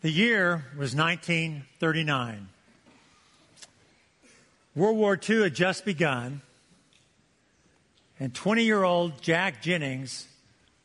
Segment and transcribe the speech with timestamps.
[0.00, 2.48] The year was 1939.
[4.76, 6.40] World War II had just begun,
[8.20, 10.28] and 20 year old Jack Jennings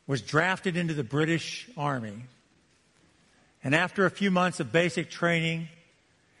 [0.08, 2.24] was drafted into the British Army.
[3.62, 5.68] And after a few months of basic training,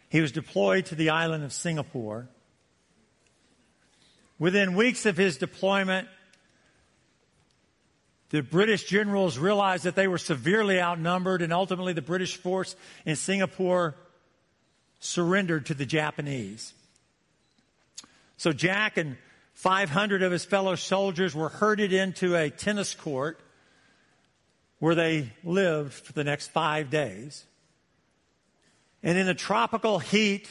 [0.08, 2.26] he was deployed to the island of Singapore.
[4.40, 6.08] Within weeks of his deployment,
[8.34, 12.74] the British generals realized that they were severely outnumbered, and ultimately the British force
[13.06, 13.94] in Singapore
[14.98, 16.74] surrendered to the Japanese.
[18.36, 19.16] So Jack and
[19.52, 23.38] 500 of his fellow soldiers were herded into a tennis court
[24.80, 27.44] where they lived for the next five days.
[29.04, 30.48] And in the tropical heat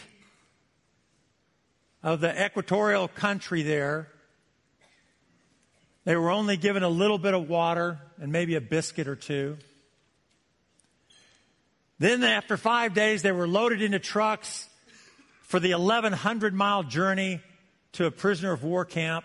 [2.02, 4.08] of the equatorial country there,
[6.06, 9.58] they were only given a little bit of water and maybe a biscuit or two.
[12.00, 14.68] Then after five days, they were loaded into trucks
[15.44, 17.40] for the 1100 mile journey
[17.94, 19.24] to a prisoner of war camp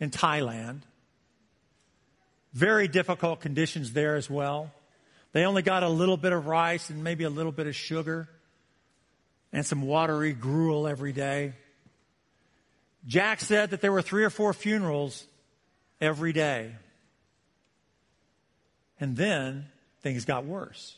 [0.00, 0.80] in Thailand.
[2.52, 4.70] Very difficult conditions there as well.
[5.32, 8.28] They only got a little bit of rice and maybe a little bit of sugar
[9.52, 11.54] and some watery gruel every day.
[13.06, 15.26] Jack said that there were three or four funerals
[16.02, 16.72] every day.
[19.00, 19.66] And then
[20.02, 20.96] things got worse.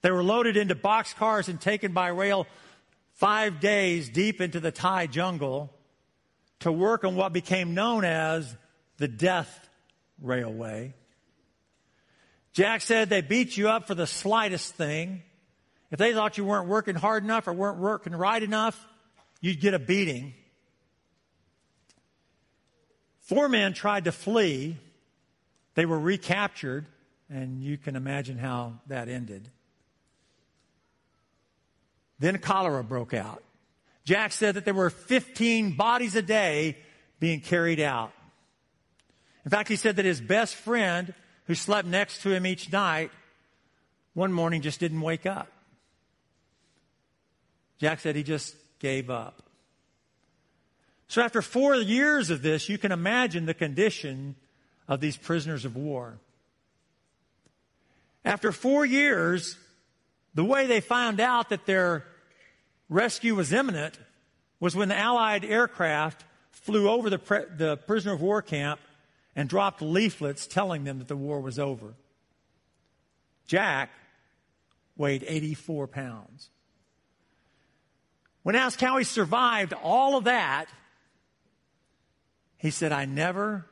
[0.00, 2.46] They were loaded into boxcars and taken by rail
[3.14, 5.74] five days deep into the Thai jungle
[6.60, 8.56] to work on what became known as
[8.96, 9.68] the Death
[10.22, 10.94] Railway.
[12.52, 15.22] Jack said they beat you up for the slightest thing.
[15.90, 18.86] If they thought you weren't working hard enough or weren't working right enough,
[19.40, 20.34] you'd get a beating.
[23.30, 24.76] Four men tried to flee.
[25.76, 26.86] They were recaptured,
[27.28, 29.48] and you can imagine how that ended.
[32.18, 33.40] Then cholera broke out.
[34.04, 36.76] Jack said that there were 15 bodies a day
[37.20, 38.10] being carried out.
[39.44, 41.14] In fact, he said that his best friend,
[41.44, 43.12] who slept next to him each night,
[44.12, 45.46] one morning just didn't wake up.
[47.78, 49.40] Jack said he just gave up.
[51.10, 54.36] So after four years of this, you can imagine the condition
[54.86, 56.20] of these prisoners of war.
[58.24, 59.56] After four years,
[60.34, 62.06] the way they found out that their
[62.88, 63.98] rescue was imminent
[64.60, 68.78] was when the Allied aircraft flew over the, pre- the prisoner of war camp
[69.34, 71.94] and dropped leaflets telling them that the war was over.
[73.48, 73.90] Jack
[74.96, 76.50] weighed 84 pounds.
[78.44, 80.68] When asked how he survived all of that,
[82.60, 83.64] he said, I never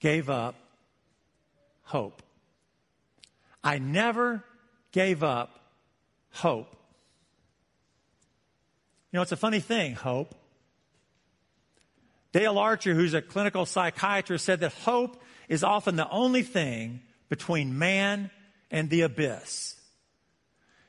[0.00, 0.54] gave up
[1.82, 2.22] hope.
[3.62, 4.42] I never
[4.92, 5.50] gave up
[6.30, 6.74] hope.
[9.12, 10.34] You know, it's a funny thing, hope.
[12.32, 17.78] Dale Archer, who's a clinical psychiatrist, said that hope is often the only thing between
[17.78, 18.30] man
[18.70, 19.78] and the abyss.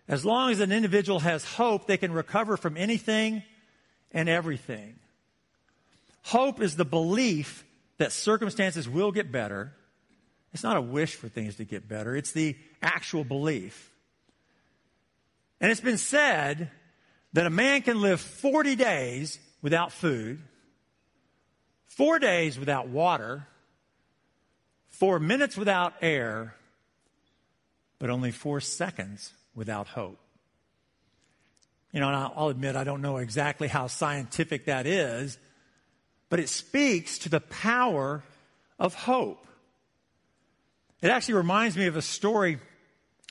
[0.07, 3.43] As long as an individual has hope, they can recover from anything
[4.13, 4.95] and everything.
[6.29, 7.65] Hope is the belief
[7.97, 9.73] that circumstances will get better.
[10.53, 13.91] It's not a wish for things to get better, it's the actual belief.
[15.59, 16.69] And it's been said
[17.33, 20.39] that a man can live 40 days without food,
[21.87, 23.47] four days without water,
[24.87, 26.53] four minutes without air,
[27.97, 30.19] but only four seconds without hope.
[31.91, 35.39] You know, and I'll admit I don't know exactly how scientific that is,
[36.29, 38.23] but it speaks to the power
[38.79, 39.45] of hope.
[41.01, 42.59] It actually reminds me of a story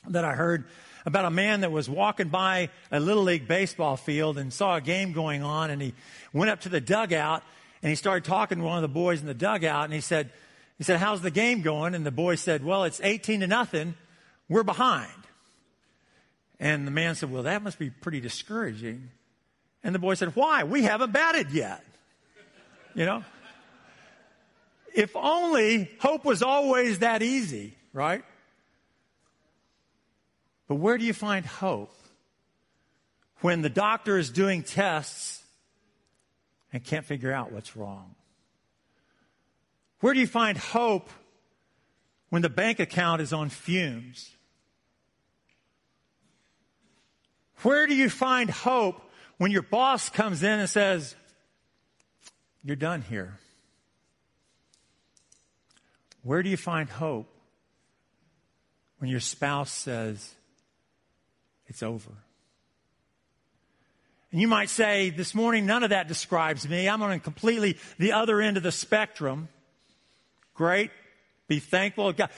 [0.07, 0.65] that I heard
[1.05, 4.81] about a man that was walking by a little league baseball field and saw a
[4.81, 5.93] game going on and he
[6.33, 7.43] went up to the dugout
[7.81, 10.29] and he started talking to one of the boys in the dugout and he said,
[10.77, 11.93] he said, how's the game going?
[11.95, 13.95] And the boy said, well, it's 18 to nothing.
[14.47, 15.11] We're behind.
[16.59, 19.09] And the man said, well, that must be pretty discouraging.
[19.83, 20.63] And the boy said, why?
[20.63, 21.83] We haven't batted yet.
[22.99, 23.23] You know?
[24.93, 28.25] If only hope was always that easy, right?
[30.67, 31.93] But where do you find hope
[33.39, 35.41] when the doctor is doing tests
[36.73, 38.15] and can't figure out what's wrong?
[40.01, 41.09] Where do you find hope
[42.31, 44.29] when the bank account is on fumes?
[47.61, 49.01] Where do you find hope
[49.37, 51.15] when your boss comes in and says,
[52.63, 53.37] You're done here?
[56.23, 57.33] Where do you find hope
[58.99, 60.35] when your spouse says,
[61.67, 62.11] it's over.
[64.31, 66.87] And you might say, this morning, none of that describes me.
[66.87, 69.47] I'm on completely the other end of the spectrum.
[70.53, 70.91] Great.
[71.47, 72.13] Be thankful.
[72.13, 72.29] God,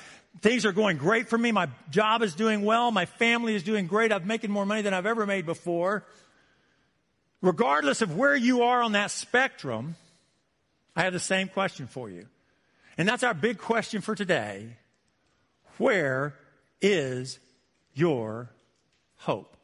[0.41, 1.51] things are going great for me.
[1.51, 2.91] My job is doing well.
[2.91, 4.13] My family is doing great.
[4.13, 6.05] I'm making more money than I've ever made before.
[7.41, 9.95] Regardless of where you are on that spectrum,
[10.95, 12.27] I have the same question for you.
[12.97, 14.77] And that's our big question for today.
[15.77, 16.35] Where
[16.81, 17.39] is
[17.93, 18.51] your
[19.17, 19.55] hope?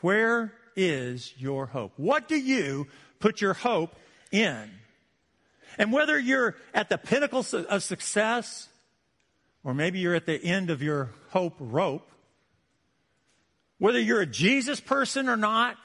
[0.00, 1.92] Where is your hope?
[1.96, 2.86] What do you
[3.18, 3.94] put your hope
[4.32, 4.70] in?
[5.78, 8.68] And whether you're at the pinnacle of success,
[9.62, 12.10] or maybe you're at the end of your hope rope,
[13.78, 15.76] whether you're a Jesus person or not,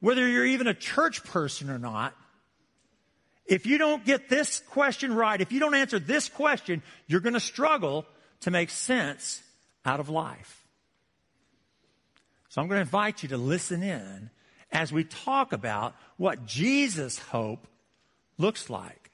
[0.00, 2.14] whether you're even a church person or not,
[3.46, 7.34] if you don't get this question right, if you don't answer this question, you're going
[7.34, 8.04] to struggle
[8.40, 9.42] to make sense
[9.84, 10.64] out of life.
[12.48, 14.30] So I'm going to invite you to listen in
[14.72, 17.66] as we talk about what Jesus' hope
[18.38, 19.10] looks like.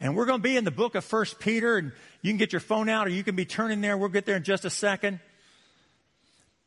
[0.00, 1.92] And we're going to be in the book of First Peter, and
[2.22, 3.96] you can get your phone out or you can be turning there.
[3.96, 5.20] We'll get there in just a second.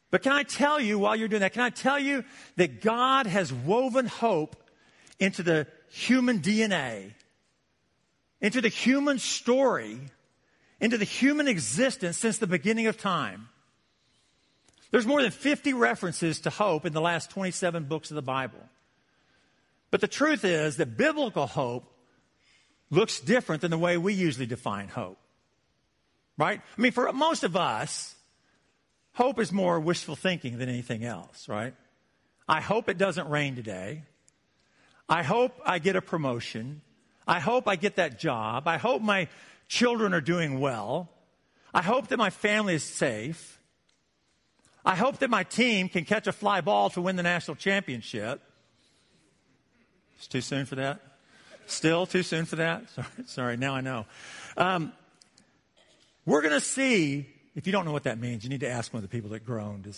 [0.10, 2.24] But can I tell you, while you're doing that, can I tell you
[2.56, 4.56] that God has woven hope
[5.20, 7.14] into the human DNA,
[8.40, 10.00] into the human story,
[10.80, 13.50] into the human existence since the beginning of time?
[14.92, 18.62] There's more than 50 references to hope in the last 27 books of the Bible.
[19.92, 21.92] But the truth is that biblical hope
[22.90, 25.18] looks different than the way we usually define hope.
[26.38, 26.62] Right?
[26.78, 28.16] I mean, for most of us,
[29.18, 31.74] hope is more wishful thinking than anything else, right?
[32.48, 34.04] I hope it doesn't rain today.
[35.10, 36.82] I hope I get a promotion.
[37.28, 38.68] I hope I get that job.
[38.68, 39.28] I hope my
[39.68, 41.10] children are doing well.
[41.74, 43.60] I hope that my family is safe.
[44.86, 48.40] I hope that my team can catch a fly ball to win the national championship.
[50.18, 51.02] It's too soon for that?
[51.66, 52.88] Still too soon for that?
[52.96, 54.06] Sorry, sorry now I know.
[54.56, 54.94] Um,
[56.24, 57.28] we're going to see,
[57.58, 59.32] if you don't know what that means, you need to ask one of the people
[59.32, 59.92] that groaned.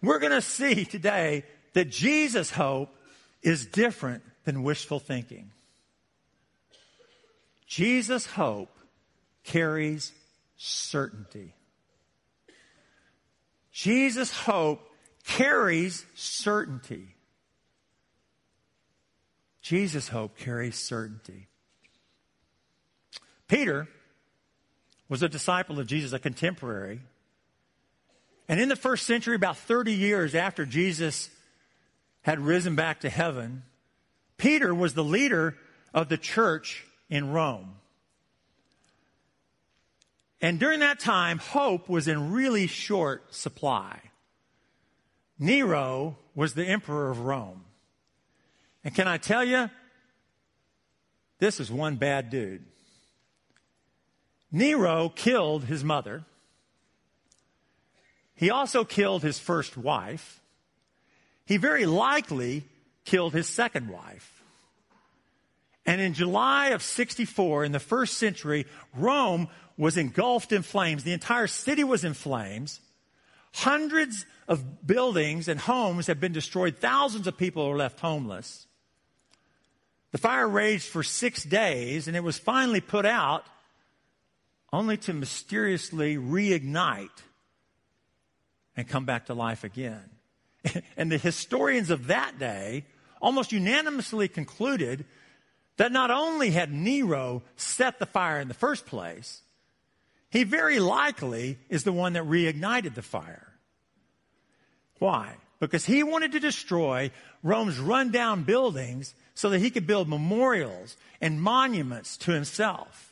[0.00, 1.42] We're going to see today
[1.72, 2.96] that Jesus' hope
[3.42, 5.50] is different than wishful thinking.
[7.66, 8.70] Jesus' hope
[9.42, 10.12] carries
[10.56, 11.54] certainty.
[13.72, 14.80] Jesus' hope
[15.26, 17.16] carries certainty.
[19.60, 21.48] Jesus' hope carries certainty.
[23.48, 23.88] Peter
[25.08, 27.00] was a disciple of Jesus, a contemporary.
[28.48, 31.30] And in the first century, about 30 years after Jesus
[32.22, 33.62] had risen back to heaven,
[34.36, 35.56] Peter was the leader
[35.94, 37.76] of the church in Rome.
[40.40, 44.00] And during that time, hope was in really short supply.
[45.38, 47.64] Nero was the emperor of Rome.
[48.84, 49.70] And can I tell you,
[51.38, 52.64] this is one bad dude.
[54.56, 56.24] Nero killed his mother.
[58.34, 60.40] He also killed his first wife.
[61.44, 62.64] He very likely
[63.04, 64.42] killed his second wife.
[65.84, 68.64] And in July of 64, in the first century,
[68.94, 71.04] Rome was engulfed in flames.
[71.04, 72.80] The entire city was in flames.
[73.52, 76.78] Hundreds of buildings and homes have been destroyed.
[76.78, 78.66] Thousands of people were left homeless.
[80.12, 83.44] The fire raged for six days and it was finally put out
[84.72, 87.08] only to mysteriously reignite
[88.76, 90.10] and come back to life again.
[90.96, 92.84] and the historians of that day
[93.20, 95.04] almost unanimously concluded
[95.76, 99.42] that not only had Nero set the fire in the first place,
[100.30, 103.52] he very likely is the one that reignited the fire.
[104.98, 105.34] Why?
[105.60, 107.10] Because he wanted to destroy
[107.42, 113.05] Rome's rundown buildings so that he could build memorials and monuments to himself.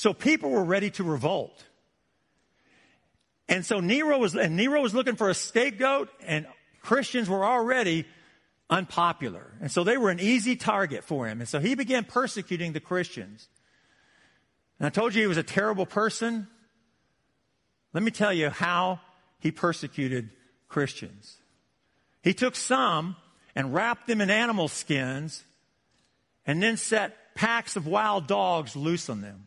[0.00, 1.62] So people were ready to revolt.
[3.50, 6.46] And so Nero was, and Nero was looking for a scapegoat and
[6.80, 8.06] Christians were already
[8.70, 9.52] unpopular.
[9.60, 11.40] And so they were an easy target for him.
[11.40, 13.46] And so he began persecuting the Christians.
[14.78, 16.46] And I told you he was a terrible person.
[17.92, 19.00] Let me tell you how
[19.38, 20.30] he persecuted
[20.70, 21.36] Christians.
[22.22, 23.16] He took some
[23.54, 25.44] and wrapped them in animal skins
[26.46, 29.46] and then set packs of wild dogs loose on them.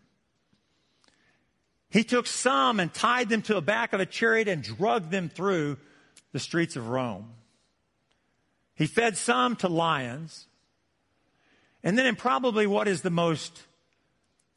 [1.94, 5.30] He took some and tied them to the back of a chariot and drugged them
[5.30, 5.78] through
[6.32, 7.34] the streets of Rome.
[8.74, 10.48] He fed some to lions.
[11.84, 13.62] And then in probably what is the most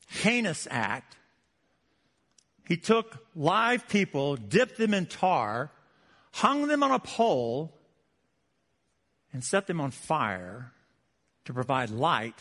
[0.08, 1.18] heinous act,
[2.66, 5.70] he took live people, dipped them in tar,
[6.32, 7.76] hung them on a pole,
[9.34, 10.72] and set them on fire
[11.44, 12.38] to provide light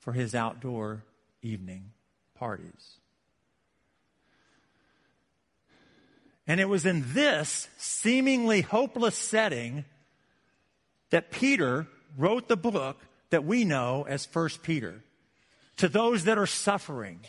[0.00, 1.02] for his outdoor
[1.40, 1.92] evening
[2.34, 2.98] parties.
[6.46, 9.84] And it was in this seemingly hopeless setting
[11.10, 11.86] that Peter
[12.18, 12.98] wrote the book
[13.30, 15.02] that we know as 1 Peter
[15.76, 17.20] to those that are suffering.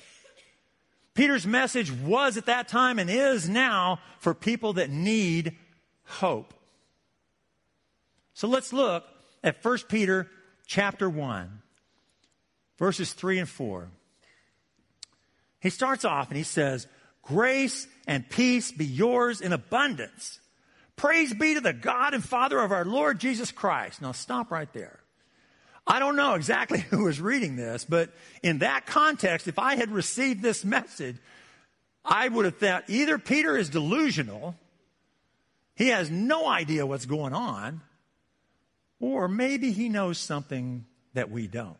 [1.13, 5.55] Peter's message was at that time and is now for people that need
[6.03, 6.53] hope.
[8.33, 9.05] So let's look
[9.43, 10.27] at 1 Peter
[10.67, 11.61] chapter 1,
[12.77, 13.87] verses 3 and 4.
[15.61, 16.85] He starts off and he says,
[17.25, 20.39] Grace and peace be yours in abundance.
[20.95, 24.01] Praise be to the God and Father of our Lord Jesus Christ.
[24.01, 24.99] Now stop right there.
[25.87, 28.11] I don't know exactly who was reading this, but
[28.43, 31.17] in that context, if I had received this message,
[32.03, 34.55] I would have thought either Peter is delusional,
[35.75, 37.81] he has no idea what's going on,
[38.99, 41.75] or maybe he knows something that we don't.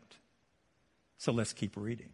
[1.18, 2.10] So let's keep reading.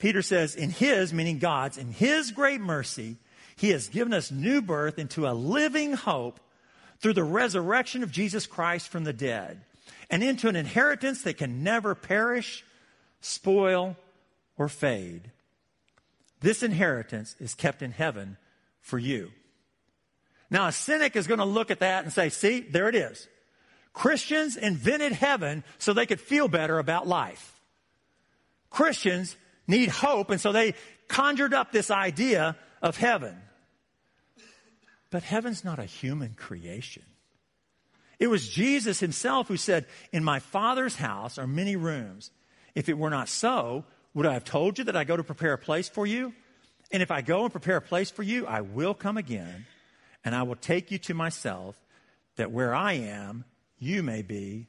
[0.00, 3.18] Peter says, in his, meaning God's, in his great mercy,
[3.54, 6.40] he has given us new birth into a living hope
[6.98, 9.60] through the resurrection of Jesus Christ from the dead
[10.10, 12.64] and into an inheritance that can never perish,
[13.20, 13.96] spoil,
[14.56, 15.30] or fade.
[16.40, 18.38] This inheritance is kept in heaven
[18.80, 19.30] for you.
[20.50, 23.28] Now, a cynic is going to look at that and say, see, there it is.
[23.92, 27.60] Christians invented heaven so they could feel better about life.
[28.70, 29.36] Christians
[29.70, 30.74] need hope, and so they
[31.08, 33.36] conjured up this idea of heaven.
[35.10, 37.02] But heaven's not a human creation.
[38.18, 42.30] It was Jesus himself who said, In my Father's house are many rooms.
[42.74, 43.84] If it were not so,
[44.14, 46.34] would I have told you that I go to prepare a place for you?
[46.92, 49.66] And if I go and prepare a place for you, I will come again,
[50.24, 51.80] and I will take you to myself,
[52.36, 53.44] that where I am,
[53.78, 54.68] you may be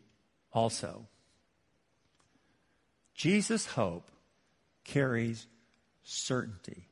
[0.53, 1.07] also.
[3.15, 4.09] Jesus' hope
[4.83, 5.45] carries
[6.03, 6.87] certainty.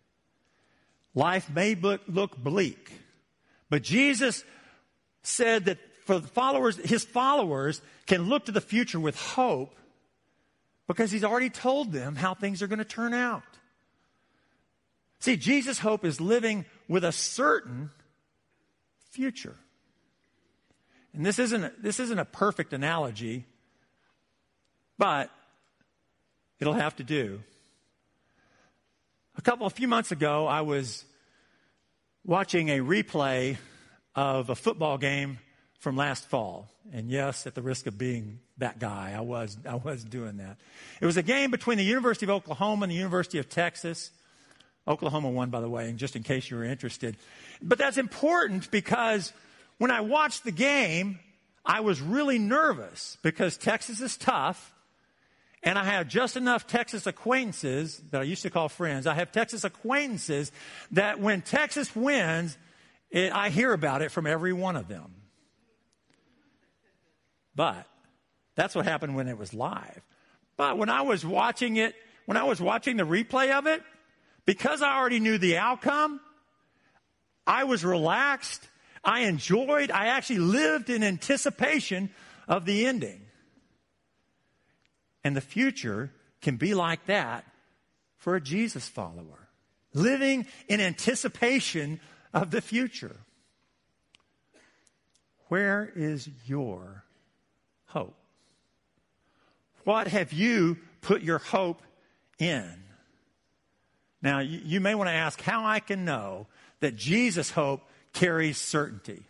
[1.16, 2.92] Life may look bleak,
[3.70, 4.44] but Jesus
[5.24, 9.76] said that for the followers, his followers can look to the future with hope
[10.88, 13.44] because he's already told them how things are going to turn out.
[15.20, 17.92] See, Jesus' hope is living with a certain
[19.12, 19.56] future.
[21.14, 23.46] And this isn't, this isn't a perfect analogy,
[24.98, 25.30] but
[26.60, 27.42] it'll have to do.
[29.40, 31.06] A couple, a few months ago, I was
[32.26, 33.56] watching a replay
[34.14, 35.40] of a football game
[35.80, 36.68] from last fall.
[36.92, 40.58] And yes, at the risk of being that guy, I was, I was doing that.
[41.00, 44.12] It was a game between the University of Oklahoma and the University of Texas.
[44.86, 47.16] Oklahoma won, by the way, and just in case you were interested.
[47.62, 49.32] But that's important because
[49.78, 51.18] when I watched the game,
[51.66, 54.74] I was really nervous because Texas is tough.
[55.62, 59.08] And I have just enough Texas acquaintances that I used to call friends.
[59.08, 60.52] I have Texas acquaintances
[60.92, 62.58] that when Texas wins,
[63.10, 65.16] it, I hear about it from every one of them.
[67.56, 67.88] But
[68.56, 70.02] that's what happened when it was live.
[70.56, 71.94] But when I was watching it,
[72.26, 73.82] when I was watching the replay of it,
[74.46, 76.22] because I already knew the outcome,
[77.46, 78.66] I was relaxed.
[79.04, 82.12] I enjoyed, I actually lived in anticipation
[82.48, 83.22] of the ending.
[85.24, 86.12] And the future
[86.42, 87.46] can be like that
[88.18, 89.50] for a Jesus follower,
[89.94, 92.00] living in anticipation
[92.34, 93.16] of the future.
[95.48, 97.04] Where is your
[97.88, 98.16] hope?
[99.84, 101.82] What have you put your hope
[102.38, 102.84] in?
[104.22, 106.48] Now, you, you may want to ask how I can know
[106.82, 107.82] that Jesus' hope
[108.14, 109.24] carries certainty.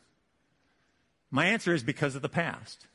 [1.32, 2.88] My answer is because of the past.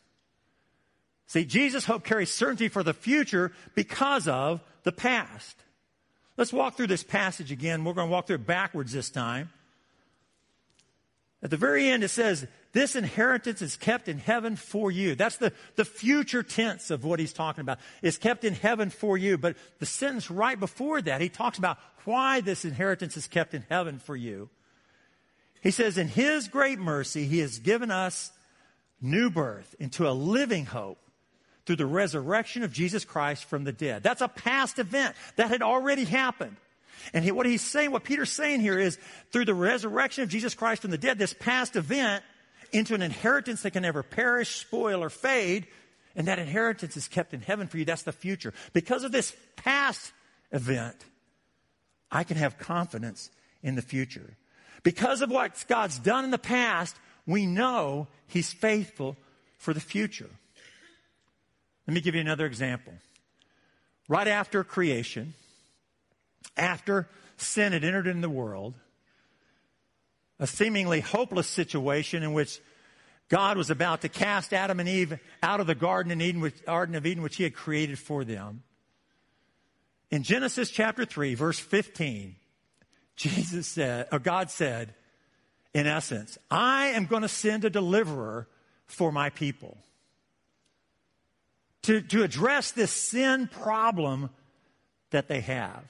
[1.26, 5.56] See, Jesus' hope carries certainty for the future because of the past.
[6.36, 7.84] Let's walk through this passage again.
[7.84, 9.50] We're going to walk through it backwards this time.
[11.42, 15.14] At the very end, it says, This inheritance is kept in heaven for you.
[15.14, 17.78] That's the, the future tense of what he's talking about.
[18.02, 19.36] It's kept in heaven for you.
[19.36, 23.64] But the sentence right before that, he talks about why this inheritance is kept in
[23.68, 24.48] heaven for you.
[25.62, 28.32] He says, In his great mercy, he has given us
[29.00, 30.98] new birth into a living hope
[31.66, 34.02] through the resurrection of Jesus Christ from the dead.
[34.02, 36.56] That's a past event that had already happened.
[37.12, 38.98] And he, what he's saying, what Peter's saying here is
[39.30, 42.24] through the resurrection of Jesus Christ from the dead, this past event
[42.72, 45.66] into an inheritance that can never perish, spoil, or fade.
[46.16, 47.84] And that inheritance is kept in heaven for you.
[47.84, 48.54] That's the future.
[48.72, 50.12] Because of this past
[50.52, 50.96] event,
[52.10, 53.30] I can have confidence
[53.62, 54.36] in the future.
[54.84, 59.16] Because of what God's done in the past, we know He's faithful
[59.58, 60.30] for the future.
[61.86, 62.94] Let me give you another example.
[64.08, 65.34] Right after creation,
[66.56, 68.74] after sin had entered in the world,
[70.38, 72.60] a seemingly hopeless situation in which
[73.28, 76.64] God was about to cast Adam and Eve out of the Garden, in Eden, which,
[76.64, 78.62] Garden of Eden, which He had created for them.
[80.10, 82.36] In Genesis chapter 3, verse 15,
[83.16, 84.94] Jesus said, or God said,
[85.72, 88.48] in essence, I am going to send a deliverer
[88.86, 89.78] for my people.
[91.84, 94.30] To, to address this sin problem
[95.10, 95.84] that they have.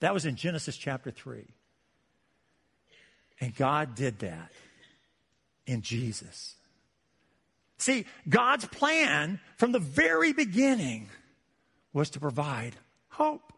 [0.00, 1.44] That was in Genesis chapter 3.
[3.40, 4.52] And God did that
[5.66, 6.54] in Jesus.
[7.78, 11.08] See, God's plan from the very beginning
[11.92, 12.76] was to provide
[13.08, 13.52] hope.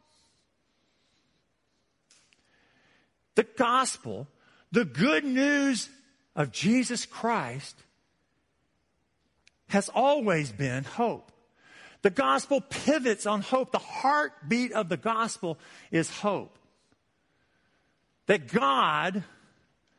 [3.34, 4.26] The gospel,
[4.72, 5.88] the good news
[6.34, 7.76] of Jesus Christ,
[9.68, 11.32] has always been hope.
[12.02, 13.72] The gospel pivots on hope.
[13.72, 15.58] The heartbeat of the gospel
[15.90, 16.58] is hope.
[18.26, 19.24] That God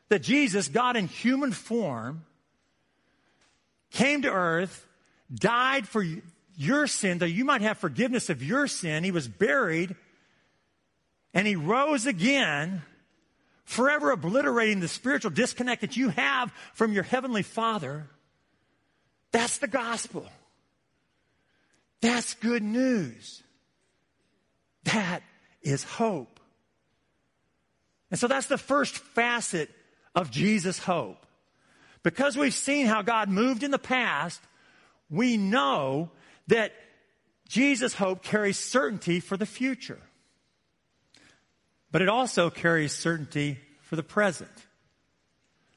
[0.08, 2.24] that Jesus, God in human form,
[3.90, 4.86] came to earth,
[5.32, 6.04] died for
[6.56, 9.04] your sin, that you might have forgiveness of your sin.
[9.04, 9.94] He was buried,
[11.34, 12.82] and he rose again,
[13.64, 18.08] forever obliterating the spiritual disconnect that you have from your heavenly Father.
[19.32, 20.26] That's the gospel.
[22.00, 23.42] That's good news.
[24.84, 25.22] That
[25.62, 26.40] is hope.
[28.10, 29.70] And so that's the first facet
[30.14, 31.26] of Jesus' hope.
[32.02, 34.40] Because we've seen how God moved in the past,
[35.10, 36.10] we know
[36.46, 36.72] that
[37.48, 40.00] Jesus' hope carries certainty for the future.
[41.90, 44.50] But it also carries certainty for the present.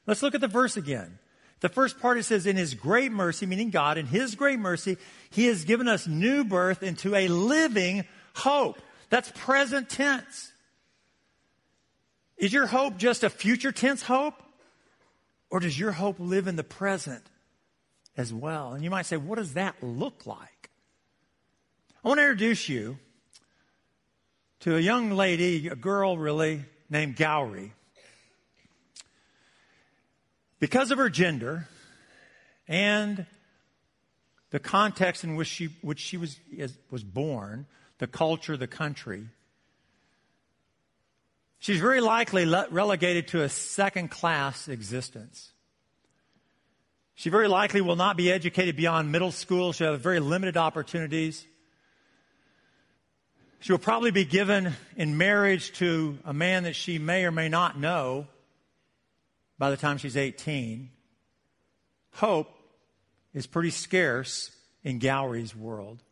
[0.06, 1.18] Let's look at the verse again.
[1.62, 4.98] The first part it says, In His great mercy, meaning God, in His great mercy,
[5.30, 8.78] He has given us new birth into a living hope.
[9.10, 10.52] That's present tense.
[12.36, 14.34] Is your hope just a future tense hope?
[15.50, 17.22] Or does your hope live in the present
[18.16, 18.72] as well?
[18.72, 20.70] And you might say, what does that look like?
[22.04, 22.98] I want to introduce you
[24.60, 27.70] to a young lady, a girl really, named Gowrie.
[30.62, 31.66] Because of her gender
[32.68, 33.26] and
[34.50, 36.38] the context in which she, which she was,
[36.88, 37.66] was born,
[37.98, 39.26] the culture, the country,
[41.58, 45.50] she's very likely relegated to a second class existence.
[47.16, 49.72] She very likely will not be educated beyond middle school.
[49.72, 51.44] She'll have very limited opportunities.
[53.58, 57.48] She will probably be given in marriage to a man that she may or may
[57.48, 58.28] not know
[59.58, 60.90] by the time she's 18.
[62.14, 62.48] Hope
[63.32, 64.50] is pretty scarce
[64.84, 66.02] in Gowrie's world.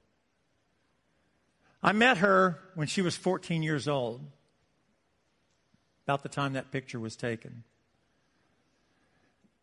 [1.83, 4.23] I met her when she was 14 years old
[6.05, 7.65] about the time that picture was taken.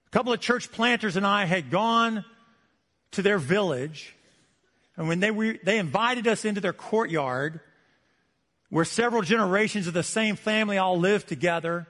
[0.08, 2.24] A couple of church planters and I had gone
[3.12, 4.16] to their village,
[4.96, 7.60] and when they, were, they invited us into their courtyard,
[8.70, 11.88] where several generations of the same family all lived together,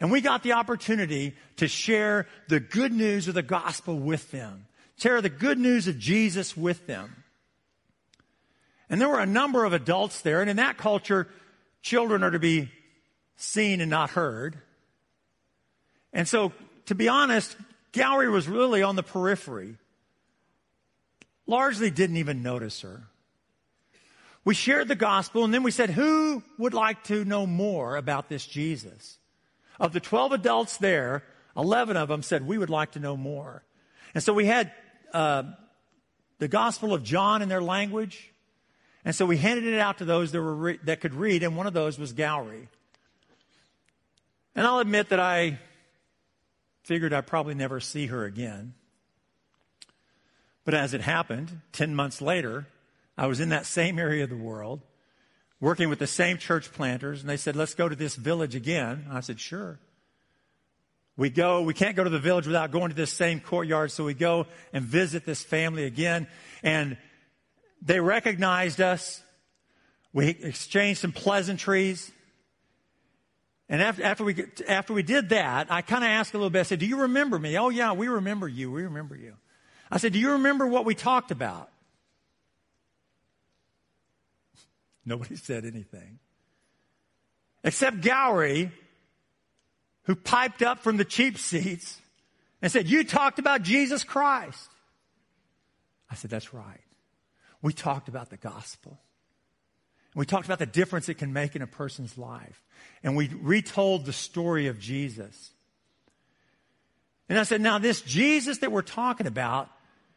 [0.00, 4.66] and we got the opportunity to share the good news of the gospel with them,
[4.96, 7.24] share the good news of Jesus with them.
[8.88, 11.28] And there were a number of adults there, and in that culture,
[11.82, 12.70] children are to be
[13.36, 14.56] seen and not heard.
[16.12, 16.52] And so,
[16.86, 17.56] to be honest,
[17.92, 19.76] Gowrie was really on the periphery.
[21.46, 23.04] Largely didn't even notice her.
[24.44, 28.28] We shared the gospel and then we said, who would like to know more about
[28.28, 29.17] this Jesus?
[29.80, 31.24] Of the 12 adults there,
[31.56, 33.62] 11 of them said, we would like to know more.
[34.14, 34.72] And so we had
[35.12, 35.44] uh,
[36.38, 38.32] the Gospel of John in their language.
[39.04, 41.56] And so we handed it out to those that, were re- that could read, and
[41.56, 42.68] one of those was Gowrie.
[44.54, 45.58] And I'll admit that I
[46.82, 48.74] figured I'd probably never see her again.
[50.64, 52.66] But as it happened, 10 months later,
[53.16, 54.82] I was in that same area of the world,
[55.60, 59.06] working with the same church planters, and they said, Let's go to this village again.
[59.10, 59.78] I said, Sure.
[61.16, 64.04] We go, we can't go to the village without going to this same courtyard, so
[64.04, 66.28] we go and visit this family again.
[66.62, 66.96] And
[67.82, 69.20] they recognized us.
[70.12, 72.12] We exchanged some pleasantries.
[73.68, 76.60] And after, after, we, after we did that, I kind of asked a little bit.
[76.60, 77.58] I said, Do you remember me?
[77.58, 78.70] Oh, yeah, we remember you.
[78.70, 79.34] We remember you.
[79.90, 81.68] I said, Do you remember what we talked about?
[85.08, 86.18] Nobody said anything.
[87.64, 88.70] except Gowrie,
[90.04, 91.98] who piped up from the cheap seats
[92.62, 94.70] and said, You talked about Jesus Christ.
[96.10, 96.80] I said, That's right.
[97.62, 98.98] We talked about the gospel.
[100.14, 102.62] We talked about the difference it can make in a person's life.
[103.02, 105.50] And we retold the story of Jesus.
[107.28, 109.68] And I said, now this Jesus that we're talking about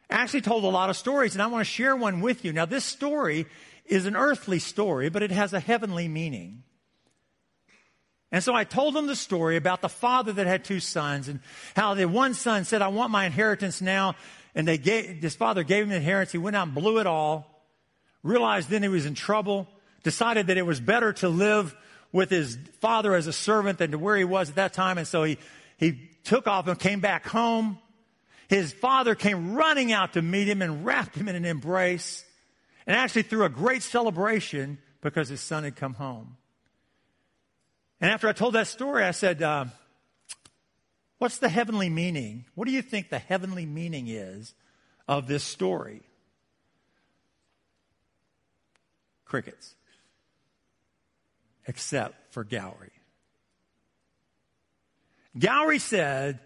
[0.08, 2.52] actually told a lot of stories, and I want to share one with you.
[2.52, 3.46] Now, this story
[3.84, 6.62] is an earthly story, but it has a heavenly meaning.
[8.30, 11.40] And so I told them the story about the father that had two sons and
[11.76, 14.14] how the one son said, I want my inheritance now.
[14.54, 16.32] And they gave, his father gave him the inheritance.
[16.32, 17.66] He went out and blew it all,
[18.22, 19.68] realized then he was in trouble,
[20.02, 21.74] decided that it was better to live
[22.10, 24.96] with his father as a servant than to where he was at that time.
[24.96, 25.38] And so he,
[25.76, 27.78] he took off and came back home.
[28.48, 32.24] His father came running out to meet him and wrapped him in an embrace
[32.86, 36.36] and actually threw a great celebration because his son had come home.
[38.00, 39.66] And after I told that story, I said, uh,
[41.18, 42.46] What's the heavenly meaning?
[42.56, 44.54] What do you think the heavenly meaning is
[45.06, 46.02] of this story?
[49.24, 49.76] Crickets.
[51.68, 52.90] Except for Gowrie.
[55.38, 56.40] Gowrie said,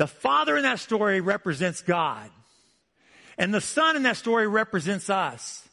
[0.00, 2.30] the father in that story represents God.
[3.40, 5.66] And the son in that story represents us.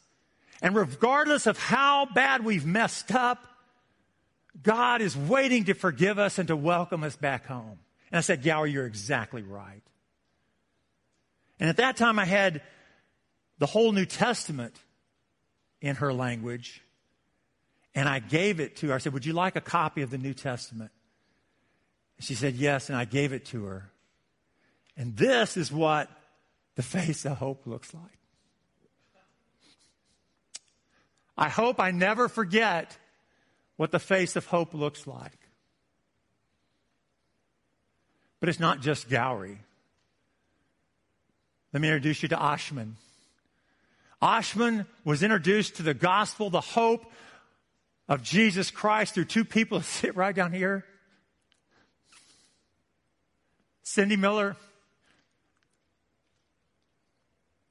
[0.62, 3.46] And regardless of how bad we've messed up,
[4.62, 7.78] God is waiting to forgive us and to welcome us back home.
[8.10, 9.82] And I said, Gowrie, you're exactly right.
[11.60, 12.62] And at that time, I had
[13.58, 14.74] the whole New Testament
[15.82, 16.82] in her language.
[17.94, 18.94] And I gave it to her.
[18.94, 20.90] I said, Would you like a copy of the New Testament?
[22.20, 22.88] She said, Yes.
[22.88, 23.90] And I gave it to her.
[24.96, 26.08] And this is what
[26.78, 28.20] the face of hope looks like.
[31.36, 32.96] I hope I never forget
[33.76, 35.40] what the face of hope looks like.
[38.38, 39.58] But it's not just Gowrie.
[41.72, 42.94] Let me introduce you to Ashman.
[44.22, 47.10] Ashman was introduced to the gospel, the hope
[48.08, 50.84] of Jesus Christ through two people that sit right down here.
[53.82, 54.54] Cindy Miller,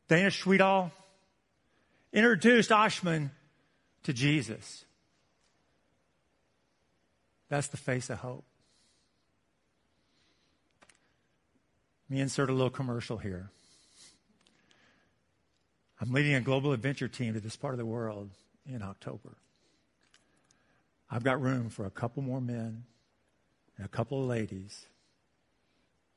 [0.08, 0.92] Dana Schwedal,
[2.14, 3.32] introduced Ashman
[4.04, 4.86] to Jesus.
[7.50, 8.46] That's the face of hope.
[12.10, 13.50] Let me insert a little commercial here.
[16.00, 18.30] I'm leading a global adventure team to this part of the world
[18.66, 19.36] in October.
[21.10, 22.84] I've got room for a couple more men
[23.78, 24.86] and a couple of ladies,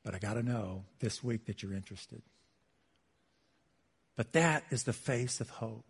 [0.03, 2.21] but I got to know this week that you're interested.
[4.21, 5.83] But that is the face of hope.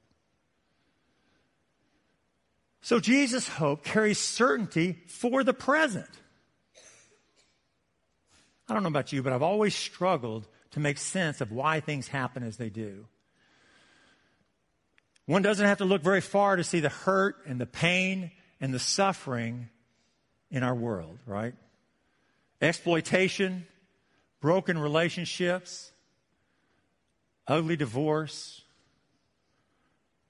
[2.79, 6.07] So Jesus' hope carries certainty for the present.
[8.69, 12.07] I don't know about you, but I've always struggled to make sense of why things
[12.07, 13.05] happen as they do.
[15.25, 18.73] One doesn't have to look very far to see the hurt and the pain and
[18.73, 19.67] the suffering
[20.49, 21.55] in our world, right?
[22.61, 23.67] Exploitation,
[24.39, 25.90] broken relationships,
[27.47, 28.61] ugly divorce,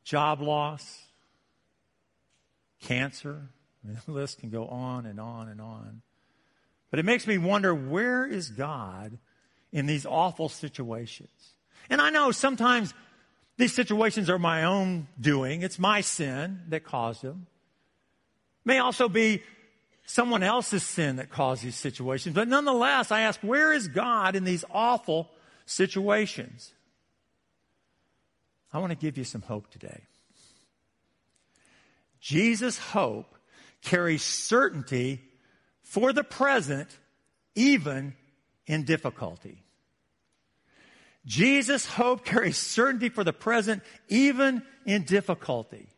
[0.03, 1.05] job loss,
[2.81, 3.49] cancer.
[3.83, 6.01] I mean, the list can go on and on and on.
[6.89, 9.17] But it makes me wonder where is God
[9.71, 11.29] in these awful situations?
[11.89, 12.93] And I know sometimes
[13.57, 15.61] these situations are my own doing.
[15.61, 17.47] It's my sin that caused them.
[18.65, 19.41] May also be
[20.05, 22.35] someone else's sin that caused these situations.
[22.35, 25.29] But nonetheless, I ask, where is God in these awful
[25.65, 26.73] situations?
[28.73, 30.01] I want to give you some hope today.
[32.19, 33.35] Jesus' hope
[33.81, 35.21] carries certainty
[35.83, 36.87] for the present,
[37.55, 38.13] even
[38.67, 39.63] in difficulty.
[41.25, 45.89] Jesus' hope carries certainty for the present, even in difficulty.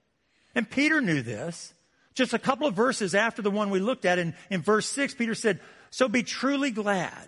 [0.56, 1.74] And Peter knew this.
[2.14, 5.16] Just a couple of verses after the one we looked at in, in verse 6,
[5.16, 5.60] Peter said,
[5.90, 7.28] So be truly glad.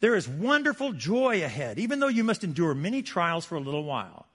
[0.00, 3.84] There is wonderful joy ahead, even though you must endure many trials for a little
[3.84, 4.26] while.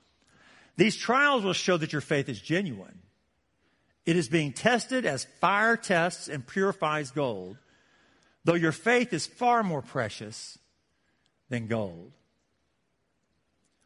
[0.80, 3.00] These trials will show that your faith is genuine.
[4.06, 7.58] It is being tested as fire tests and purifies gold,
[8.46, 10.58] though your faith is far more precious
[11.50, 12.13] than gold.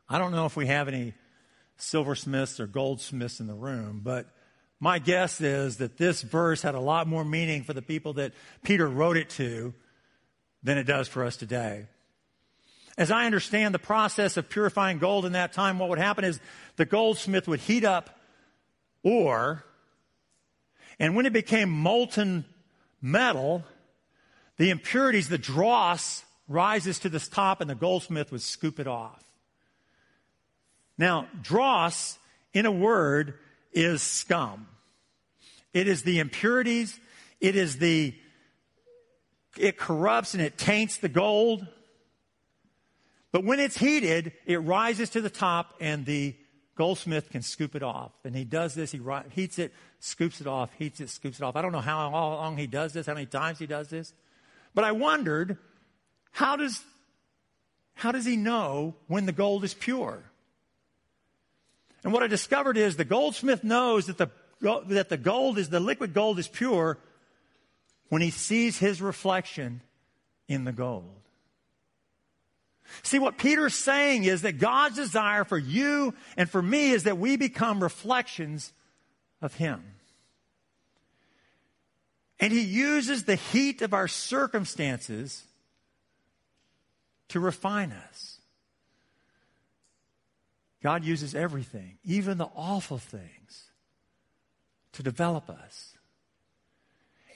[0.08, 1.15] I don't know if we have any
[1.77, 4.27] silversmiths or goldsmiths in the room, but
[4.79, 8.34] my guess is that this verse had a lot more meaning for the people that
[8.63, 9.73] Peter wrote it to
[10.62, 11.88] than it does for us today.
[12.97, 16.39] As I understand the process of purifying gold in that time, what would happen is
[16.75, 18.19] the goldsmith would heat up
[19.03, 19.65] ore
[20.99, 22.45] And when it became molten
[23.01, 23.63] metal,
[24.58, 29.23] the impurities, the dross, rises to the top and the goldsmith would scoop it off.
[30.97, 32.19] Now, dross,
[32.53, 33.39] in a word,
[33.71, 34.67] is scum.
[35.73, 36.99] It is the impurities.
[37.41, 38.13] It is the,
[39.58, 41.65] it corrupts and it taints the gold.
[43.34, 46.36] But when it's heated, it rises to the top and the
[46.76, 48.12] goldsmith can scoop it off.
[48.24, 48.91] And he does this.
[48.91, 51.56] He heats it, scoops it off, heats it, scoops it off.
[51.56, 54.13] I don't know how long he does this, how many times he does this.
[54.76, 55.58] But I wondered,
[56.32, 56.80] how does,
[57.96, 60.24] how does he know when the gold is pure?
[62.04, 64.30] And what I discovered is the goldsmith knows that the,
[64.89, 67.00] that the gold is, the liquid gold is pure
[68.10, 69.82] when he sees his reflection
[70.48, 71.22] in the gold.
[73.02, 77.17] See, what Peter's saying is that God's desire for you and for me is that
[77.17, 78.72] we become reflections
[79.41, 79.84] of Him.
[82.39, 85.43] And He uses the heat of our circumstances
[87.30, 88.38] to refine us.
[90.84, 93.72] God uses everything, even the awful things,
[94.91, 95.93] to develop us.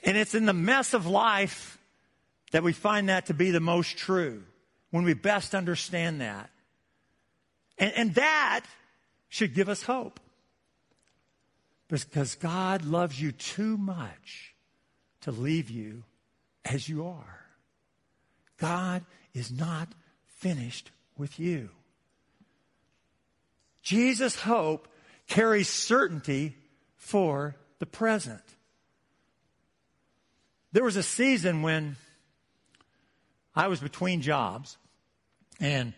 [0.04, 1.78] And it's in the mess of life
[2.52, 4.44] that we find that to be the most true,
[4.90, 6.50] when we best understand that.
[7.78, 8.64] And, and that
[9.28, 10.20] should give us hope.
[11.88, 14.54] Because God loves you too much
[15.22, 16.04] to leave you
[16.64, 17.46] as you are.
[18.58, 19.88] God is not
[20.26, 21.70] finished with you.
[23.82, 24.88] Jesus' hope
[25.28, 26.56] carries certainty
[26.96, 28.42] for the present.
[30.72, 31.96] There was a season when
[33.58, 34.78] I was between jobs
[35.58, 35.92] and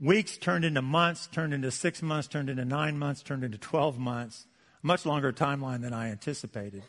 [0.00, 3.98] weeks turned into months, turned into six months, turned into nine months, turned into 12
[3.98, 4.46] months,
[4.82, 6.82] much longer timeline than I anticipated.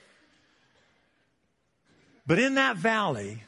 [2.26, 3.44] But in that valley,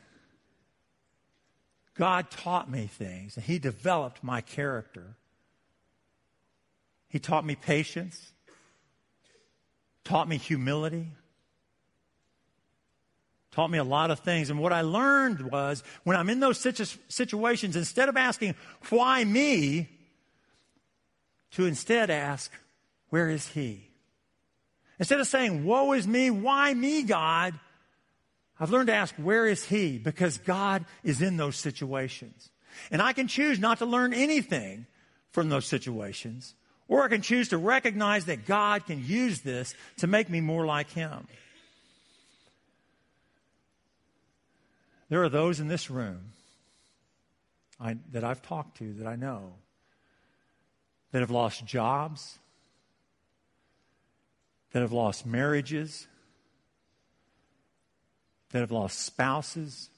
[1.95, 5.15] God taught me things and He developed my character.
[7.07, 8.33] He taught me patience,
[10.03, 11.11] taught me humility,
[13.51, 14.49] taught me a lot of things.
[14.49, 18.55] And what I learned was when I'm in those situ- situations, instead of asking,
[18.89, 19.89] why me,
[21.51, 22.51] to instead ask,
[23.09, 23.89] where is He?
[24.99, 27.53] Instead of saying, woe is me, why me, God?
[28.59, 29.97] I've learned to ask, where is He?
[29.97, 32.49] Because God is in those situations.
[32.91, 34.87] And I can choose not to learn anything
[35.31, 36.55] from those situations.
[36.87, 40.65] Or I can choose to recognize that God can use this to make me more
[40.65, 41.27] like Him.
[45.09, 46.31] There are those in this room
[47.79, 49.53] I, that I've talked to that I know
[51.11, 52.37] that have lost jobs,
[54.71, 56.07] that have lost marriages,
[58.51, 59.89] that have lost spouses,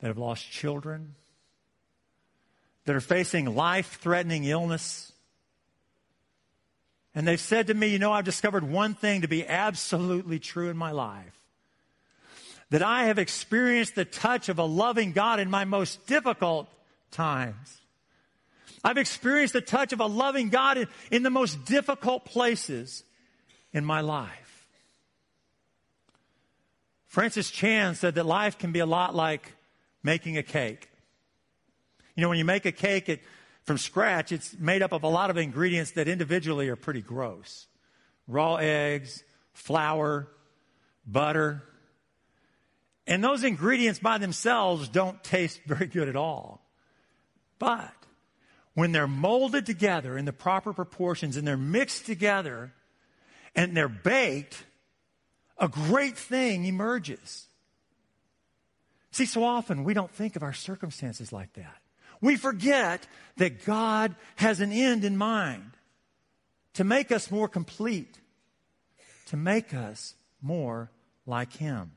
[0.00, 1.14] that have lost children
[2.88, 5.12] that are facing life threatening illness.
[7.14, 10.70] And they've said to me, you know, I've discovered one thing to be absolutely true
[10.70, 11.37] in my life
[12.70, 16.68] that I have experienced the touch of a loving God in my most difficult
[17.10, 17.80] times.
[18.84, 23.02] I've experienced the touch of a loving God in, in the most difficult places
[23.72, 24.68] in my life.
[27.06, 29.54] Francis Chan said that life can be a lot like
[30.02, 30.88] making a cake.
[32.14, 33.20] You know, when you make a cake it,
[33.64, 37.66] from scratch, it's made up of a lot of ingredients that individually are pretty gross
[38.26, 40.28] raw eggs, flour,
[41.06, 41.62] butter.
[43.08, 46.60] And those ingredients by themselves don't taste very good at all.
[47.58, 47.94] But
[48.74, 52.70] when they're molded together in the proper proportions and they're mixed together
[53.56, 54.62] and they're baked,
[55.56, 57.46] a great thing emerges.
[59.10, 61.78] See, so often we don't think of our circumstances like that.
[62.20, 63.06] We forget
[63.38, 65.72] that God has an end in mind
[66.74, 68.18] to make us more complete,
[69.28, 70.90] to make us more
[71.24, 71.92] like Him.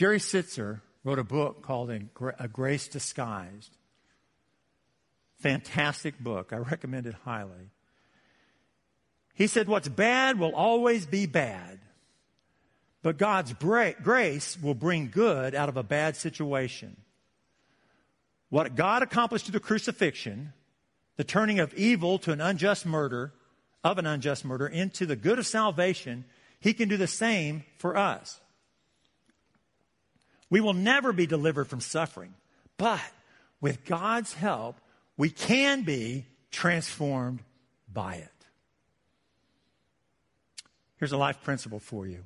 [0.00, 3.76] Jerry Sittser wrote a book called A Grace Disguised.
[5.40, 6.54] Fantastic book.
[6.54, 7.68] I recommend it highly.
[9.34, 11.80] He said, What's bad will always be bad,
[13.02, 16.96] but God's grace will bring good out of a bad situation.
[18.48, 20.54] What God accomplished through the crucifixion,
[21.18, 23.34] the turning of evil to an unjust murder,
[23.84, 26.24] of an unjust murder, into the good of salvation,
[26.58, 28.40] He can do the same for us.
[30.50, 32.34] We will never be delivered from suffering,
[32.76, 33.00] but
[33.60, 34.76] with God's help,
[35.16, 37.40] we can be transformed
[37.92, 38.28] by it.
[40.96, 42.24] Here's a life principle for you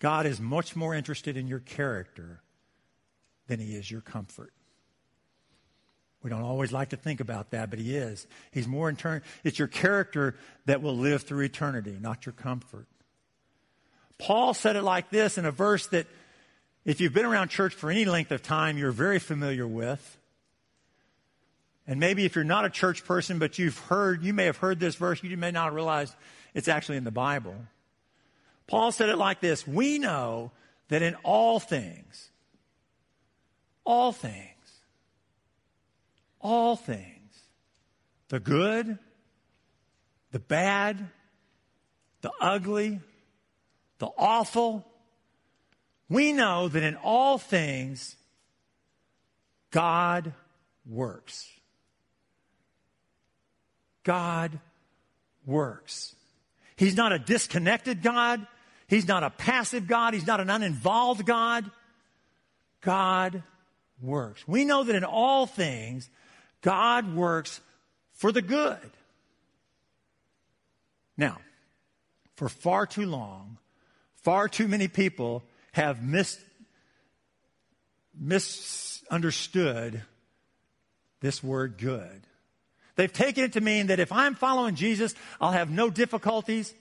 [0.00, 2.40] God is much more interested in your character
[3.46, 4.52] than he is your comfort.
[6.22, 8.26] We don't always like to think about that, but he is.
[8.50, 12.86] He's more in turn, it's your character that will live through eternity, not your comfort.
[14.18, 16.06] Paul said it like this in a verse that
[16.86, 20.18] if you've been around church for any length of time, you're very familiar with.
[21.84, 24.78] And maybe if you're not a church person, but you've heard, you may have heard
[24.78, 26.14] this verse, you may not realize
[26.54, 27.56] it's actually in the Bible.
[28.68, 30.52] Paul said it like this We know
[30.88, 32.30] that in all things,
[33.84, 34.44] all things,
[36.40, 37.34] all things,
[38.28, 38.98] the good,
[40.30, 41.08] the bad,
[42.20, 43.00] the ugly,
[43.98, 44.84] the awful,
[46.08, 48.16] we know that in all things,
[49.70, 50.32] God
[50.88, 51.50] works.
[54.04, 54.60] God
[55.44, 56.14] works.
[56.76, 58.46] He's not a disconnected God.
[58.86, 60.14] He's not a passive God.
[60.14, 61.68] He's not an uninvolved God.
[62.82, 63.42] God
[64.00, 64.46] works.
[64.46, 66.08] We know that in all things,
[66.60, 67.60] God works
[68.12, 68.90] for the good.
[71.16, 71.38] Now,
[72.36, 73.58] for far too long,
[74.22, 75.42] far too many people
[75.76, 76.42] have mis-
[78.18, 80.02] misunderstood
[81.20, 82.22] this word good.
[82.94, 86.72] They've taken it to mean that if I'm following Jesus, I'll have no difficulties.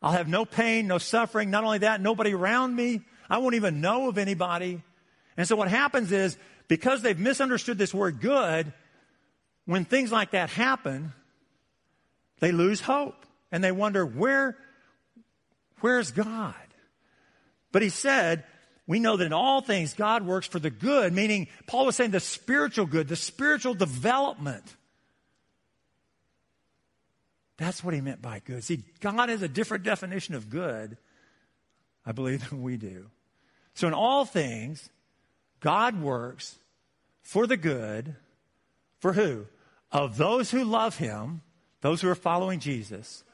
[0.00, 1.50] I'll have no pain, no suffering.
[1.50, 3.02] Not only that, nobody around me.
[3.28, 4.80] I won't even know of anybody.
[5.36, 6.38] And so what happens is,
[6.68, 8.72] because they've misunderstood this word good,
[9.64, 11.12] when things like that happen,
[12.38, 13.26] they lose hope.
[13.50, 14.56] And they wonder, where,
[15.80, 16.54] where's God?
[17.72, 18.44] But he said,
[18.86, 22.10] we know that in all things God works for the good, meaning Paul was saying
[22.10, 24.64] the spiritual good, the spiritual development
[27.60, 28.64] that's what he meant by good.
[28.64, 30.96] See, God has a different definition of good,
[32.06, 33.10] I believe, than we do.
[33.74, 34.88] So in all things,
[35.60, 36.58] God works
[37.22, 38.16] for the good,
[38.98, 39.46] for who?
[39.92, 41.42] Of those who love him,
[41.82, 43.24] those who are following Jesus,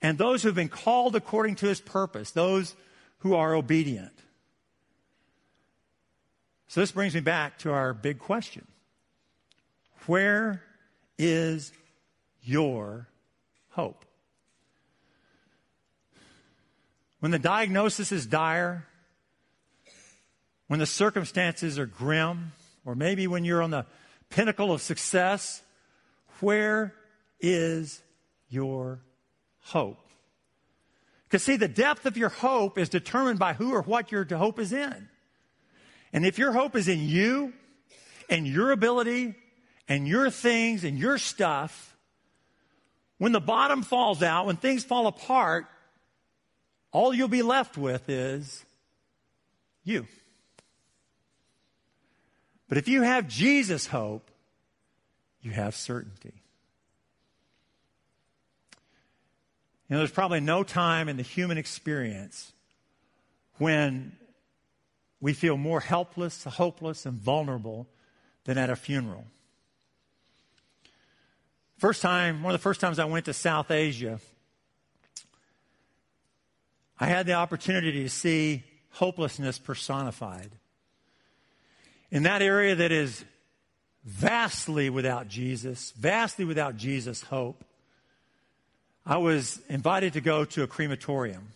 [0.00, 2.76] and those who have been called according to his purpose, those
[3.20, 4.12] who are obedient.
[6.68, 8.66] So this brings me back to our big question.
[10.06, 10.62] Where
[11.18, 11.72] is
[12.42, 13.08] your
[13.70, 14.04] hope.
[17.20, 18.86] When the diagnosis is dire,
[20.68, 22.52] when the circumstances are grim,
[22.84, 23.84] or maybe when you're on the
[24.30, 25.62] pinnacle of success,
[26.40, 26.94] where
[27.40, 28.00] is
[28.48, 29.00] your
[29.60, 29.98] hope?
[31.30, 34.58] Because, see, the depth of your hope is determined by who or what your hope
[34.58, 35.08] is in.
[36.12, 37.52] And if your hope is in you
[38.28, 39.36] and your ability
[39.86, 41.96] and your things and your stuff,
[43.18, 45.66] when the bottom falls out, when things fall apart,
[46.90, 48.64] all you'll be left with is
[49.84, 50.08] you.
[52.68, 54.32] But if you have Jesus' hope,
[55.42, 56.39] you have certainty.
[59.90, 62.52] You know, there's probably no time in the human experience
[63.58, 64.12] when
[65.20, 67.88] we feel more helpless, hopeless, and vulnerable
[68.44, 69.24] than at a funeral.
[71.76, 74.20] First time, one of the first times I went to South Asia,
[77.00, 80.52] I had the opportunity to see hopelessness personified.
[82.12, 83.24] In that area that is
[84.04, 87.64] vastly without Jesus, vastly without Jesus' hope,
[89.04, 91.48] I was invited to go to a crematorium.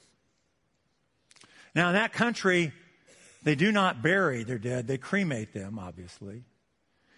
[1.74, 2.72] Now, in that country,
[3.42, 6.44] they do not bury their dead, they cremate them, obviously.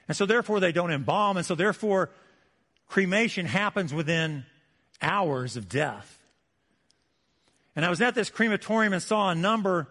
[0.08, 2.10] And so, therefore, they don't embalm, and so, therefore,
[2.88, 4.44] cremation happens within
[5.02, 6.18] hours of death.
[7.74, 9.88] And I was at this crematorium and saw a number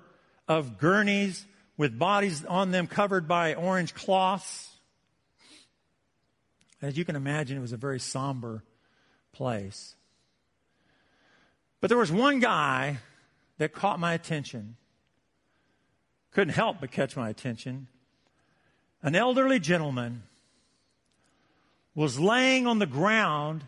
[0.47, 1.45] of gurneys
[1.77, 4.69] with bodies on them covered by orange cloths.
[6.81, 8.63] As you can imagine, it was a very somber
[9.31, 9.95] place.
[11.81, 12.99] But there was one guy
[13.57, 14.75] that caught my attention.
[16.31, 17.87] Couldn't help but catch my attention.
[19.01, 20.23] An elderly gentleman
[21.93, 23.63] was laying on the ground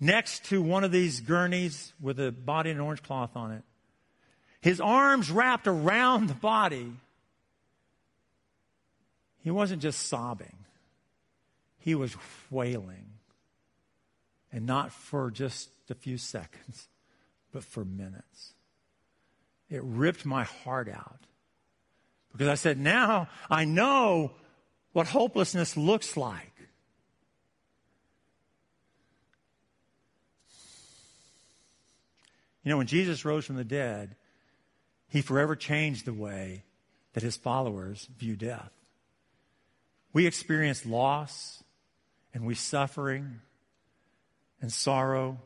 [0.00, 3.62] next to one of these gurneys with a body in orange cloth on it.
[4.60, 6.92] His arms wrapped around the body.
[9.42, 10.56] He wasn't just sobbing,
[11.78, 12.16] he was
[12.50, 13.04] wailing.
[14.52, 16.88] And not for just a few seconds,
[17.56, 18.52] but for minutes.
[19.70, 21.20] It ripped my heart out.
[22.32, 24.32] Because I said, now I know
[24.92, 26.52] what hopelessness looks like.
[32.62, 34.16] You know, when Jesus rose from the dead,
[35.08, 36.62] he forever changed the way
[37.14, 38.70] that his followers view death.
[40.12, 41.64] We experience loss
[42.34, 43.40] and we suffering
[44.60, 45.38] and sorrow,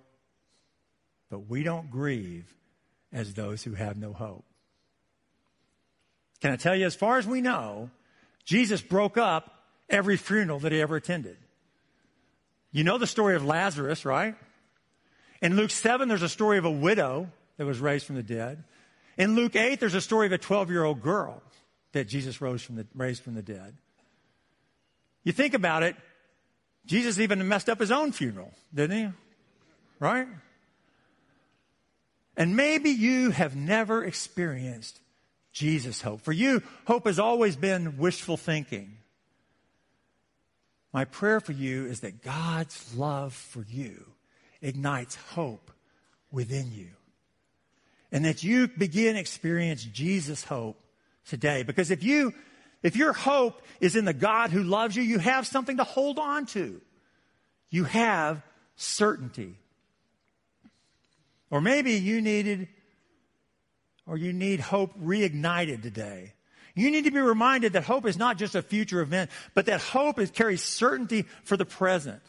[1.30, 2.52] but we don't grieve
[3.12, 4.44] as those who have no hope.
[6.40, 7.90] Can I tell you, as far as we know,
[8.44, 9.54] Jesus broke up
[9.88, 11.36] every funeral that he ever attended.
[12.72, 14.34] You know the story of Lazarus, right?
[15.42, 18.62] In Luke 7, there's a story of a widow that was raised from the dead.
[19.16, 21.42] In Luke 8, there's a story of a 12 year old girl
[21.92, 23.76] that Jesus rose from the, raised from the dead.
[25.24, 25.96] You think about it,
[26.86, 29.12] Jesus even messed up his own funeral, didn't he?
[29.98, 30.26] Right?
[32.40, 34.98] And maybe you have never experienced
[35.52, 36.22] Jesus' hope.
[36.22, 38.96] For you, hope has always been wishful thinking.
[40.90, 44.06] My prayer for you is that God's love for you
[44.62, 45.70] ignites hope
[46.32, 46.88] within you.
[48.10, 50.80] And that you begin experience Jesus' hope
[51.26, 51.62] today.
[51.62, 52.32] Because if you,
[52.82, 56.18] if your hope is in the God who loves you, you have something to hold
[56.18, 56.80] on to.
[57.68, 58.42] You have
[58.76, 59.58] certainty.
[61.50, 62.68] Or maybe you needed,
[64.06, 66.34] or you need hope reignited today.
[66.74, 69.80] You need to be reminded that hope is not just a future event, but that
[69.80, 72.22] hope is, carries certainty for the present.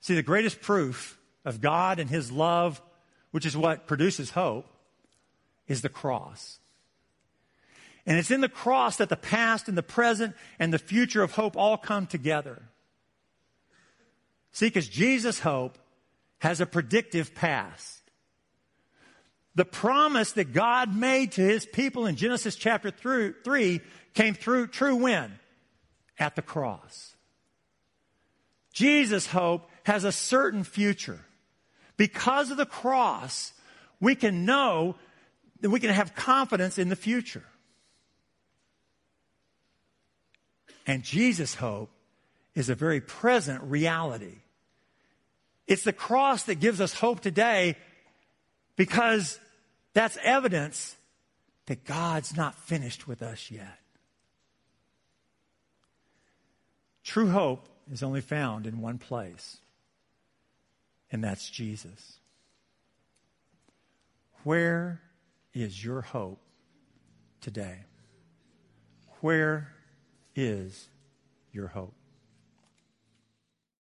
[0.00, 2.82] See, the greatest proof of God and His love,
[3.30, 4.66] which is what produces hope,
[5.68, 6.58] is the cross.
[8.04, 11.32] And it's in the cross that the past and the present and the future of
[11.32, 12.62] hope all come together.
[14.52, 15.78] See, because Jesus' hope
[16.38, 18.02] has a predictive past.
[19.54, 23.80] The promise that God made to his people in Genesis chapter 3
[24.14, 25.38] came through true when?
[26.18, 27.14] At the cross.
[28.72, 31.20] Jesus' hope has a certain future.
[31.96, 33.52] Because of the cross,
[34.00, 34.96] we can know
[35.60, 37.44] that we can have confidence in the future.
[40.86, 41.90] And Jesus' hope
[42.54, 44.40] is a very present reality.
[45.66, 47.76] It's the cross that gives us hope today
[48.76, 49.38] because
[49.94, 50.96] that's evidence
[51.66, 53.78] that God's not finished with us yet.
[57.02, 59.58] True hope is only found in one place,
[61.12, 62.18] and that's Jesus.
[64.42, 65.00] Where
[65.52, 66.40] is your hope
[67.40, 67.80] today?
[69.20, 69.72] Where
[70.34, 70.88] is
[71.52, 71.94] your hope?